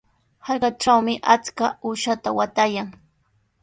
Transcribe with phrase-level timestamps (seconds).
[0.47, 2.89] Hallqatrawmi achka uushaata waatayan.